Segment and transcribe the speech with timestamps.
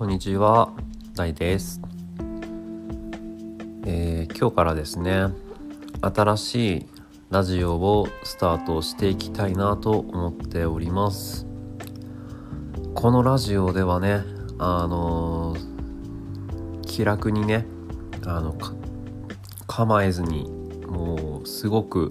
[0.00, 0.72] こんにちは。
[1.14, 1.78] 大です、
[3.84, 5.26] えー今日からですね
[6.00, 6.86] 新しい
[7.28, 11.46] ラジオをスタートしていきたいなと思っております。
[12.94, 14.22] このラジオではね
[14.58, 17.66] あのー気楽にね
[18.24, 18.56] あの
[19.66, 20.50] 構えずに
[20.88, 22.10] もうすごく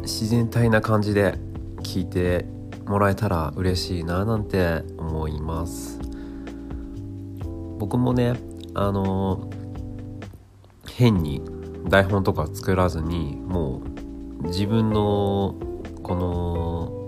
[0.00, 1.34] 自然体な感じで
[1.82, 2.46] 聞いて
[2.86, 6.00] もらえたら嬉しいななんて思います。
[7.78, 8.34] 僕もね
[8.74, 9.50] あの
[10.88, 11.42] 変に
[11.88, 13.82] 台本とか作らずにも
[14.40, 15.56] う自分の
[16.02, 17.02] この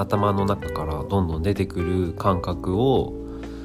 [0.00, 3.12] 頭の中からどんどん出てくる感覚を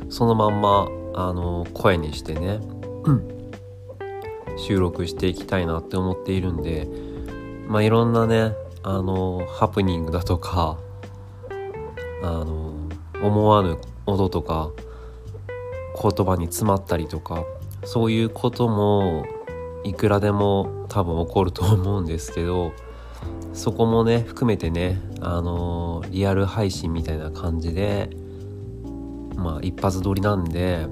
[0.09, 2.59] そのまんまあの声にしてね
[4.57, 6.87] 収録していきたいなって思っているんで
[7.67, 10.77] まあいろんなねあのハプニングだとか
[12.23, 12.73] あの
[13.21, 14.71] 思わぬ音とか
[16.01, 17.43] 言葉に詰まったりとか
[17.83, 19.25] そういうことも
[19.83, 22.71] いくらでも多分起こると思うんですけど
[23.53, 28.09] そこもね含めてねあのリアル配信みたいな感じで
[29.35, 30.87] まあ一発撮りなんで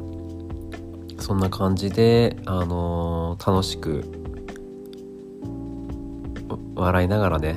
[1.17, 4.03] そんな感じであの楽しく
[6.75, 7.55] 笑いながらね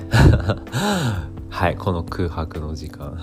[1.54, 3.16] はいこの空白の時間。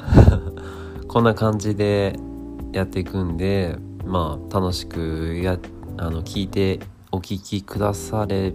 [1.10, 2.18] こんな感じで
[2.72, 5.60] やっていくんでまあ楽しくや
[5.98, 6.80] あの聞いて
[7.12, 8.54] お聞きくだされ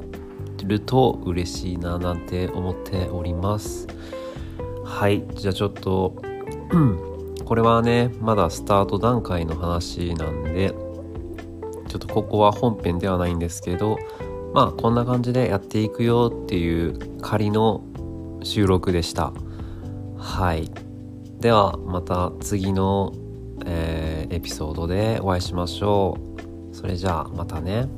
[0.64, 3.86] ると嬉しいななんて思っております。
[4.83, 6.14] はいじゃあちょっと
[7.44, 10.74] これはねまだスタート段階の話なんで
[11.88, 13.98] ちょっとここは本編ではないんですけど
[14.55, 17.83] まあこんな感じでやっていくよっていう仮の
[18.42, 19.34] 収録でした。
[20.19, 20.70] はい。
[21.41, 23.12] ではまた次の、
[23.64, 26.18] えーエピソードでお会いしましょ
[26.73, 26.74] う。
[26.74, 27.89] それじゃあまたね。